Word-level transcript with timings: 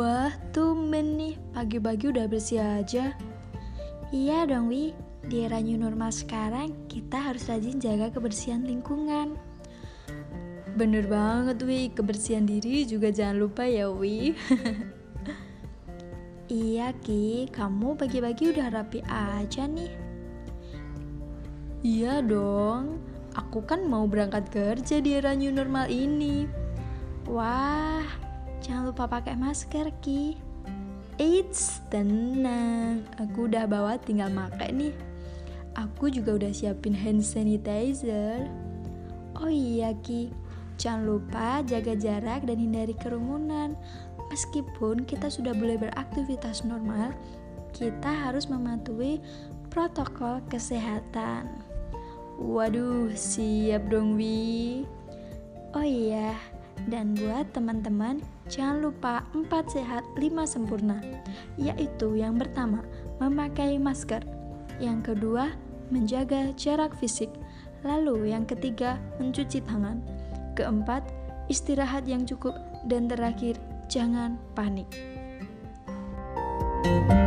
Wah, 0.00 0.32
tumben 0.56 1.20
nih, 1.20 1.36
pagi-pagi 1.52 2.08
udah 2.08 2.24
bersih 2.24 2.64
aja. 2.64 3.12
Iya 4.08 4.48
dong, 4.48 4.72
Wi. 4.72 4.96
Di 5.28 5.44
era 5.44 5.60
new 5.60 5.76
normal 5.76 6.08
sekarang, 6.08 6.72
kita 6.88 7.20
harus 7.20 7.44
rajin 7.44 7.76
jaga 7.76 8.08
kebersihan 8.08 8.64
lingkungan. 8.64 9.36
Bener 10.72 11.04
banget, 11.04 11.60
Wi. 11.68 11.92
Kebersihan 11.92 12.48
diri 12.48 12.88
juga 12.88 13.12
jangan 13.12 13.44
lupa 13.44 13.68
ya, 13.68 13.92
Wi. 13.92 14.32
iya, 16.48 16.96
Ki. 17.04 17.52
Kamu 17.52 18.00
pagi-pagi 18.00 18.56
udah 18.56 18.72
rapi 18.72 19.04
aja 19.04 19.68
nih. 19.68 19.92
Iya 21.84 22.24
dong. 22.24 23.04
Aku 23.36 23.68
kan 23.68 23.84
mau 23.84 24.08
berangkat 24.08 24.48
kerja 24.48 25.04
di 25.04 25.20
era 25.20 25.36
new 25.36 25.52
normal 25.52 25.92
ini. 25.92 26.48
Wah, 27.28 27.89
Jangan 28.70 28.86
lupa 28.86 29.10
pakai 29.10 29.34
masker, 29.34 29.90
Ki. 29.98 30.38
Eits, 31.18 31.82
tenang. 31.90 33.02
Aku 33.18 33.50
udah 33.50 33.66
bawa 33.66 33.98
tinggal 33.98 34.30
pakai 34.30 34.70
nih. 34.70 34.94
Aku 35.74 36.06
juga 36.06 36.38
udah 36.38 36.54
siapin 36.54 36.94
hand 36.94 37.26
sanitizer. 37.26 38.46
Oh 39.34 39.50
iya, 39.50 39.90
Ki. 40.06 40.30
Jangan 40.78 41.02
lupa 41.02 41.66
jaga 41.66 41.98
jarak 41.98 42.46
dan 42.46 42.62
hindari 42.62 42.94
kerumunan. 42.94 43.74
Meskipun 44.30 45.02
kita 45.02 45.26
sudah 45.26 45.50
boleh 45.50 45.74
beraktivitas 45.74 46.62
normal, 46.62 47.10
kita 47.74 48.30
harus 48.30 48.46
mematuhi 48.46 49.18
protokol 49.66 50.38
kesehatan. 50.46 51.50
Waduh, 52.38 53.10
siap 53.18 53.90
dong, 53.90 54.14
Wi. 54.14 54.86
Oh 55.74 55.82
iya, 55.82 56.38
dan 56.88 57.18
buat 57.18 57.50
teman-teman, 57.52 58.24
jangan 58.48 58.88
lupa 58.88 59.26
4 59.36 59.50
sehat 59.68 60.04
5 60.16 60.46
sempurna, 60.48 61.02
yaitu 61.60 62.16
yang 62.16 62.40
pertama, 62.40 62.80
memakai 63.20 63.76
masker. 63.76 64.24
Yang 64.80 65.12
kedua, 65.12 65.52
menjaga 65.92 66.54
jarak 66.56 66.96
fisik. 66.96 67.28
Lalu 67.84 68.32
yang 68.32 68.48
ketiga, 68.48 68.96
mencuci 69.20 69.60
tangan. 69.60 70.00
Keempat, 70.56 71.04
istirahat 71.52 72.08
yang 72.08 72.24
cukup 72.24 72.56
dan 72.88 73.10
terakhir, 73.10 73.60
jangan 73.90 74.40
panik. 74.56 74.88
thank 76.80 77.12
you 77.12 77.19